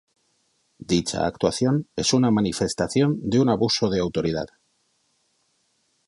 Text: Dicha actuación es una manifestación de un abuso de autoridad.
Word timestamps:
Dicha 0.91 1.27
actuación 1.27 1.87
es 1.95 2.13
una 2.13 2.31
manifestación 2.31 3.19
de 3.21 3.39
un 3.39 3.49
abuso 3.49 3.87
de 3.91 3.99
autoridad. 3.99 4.47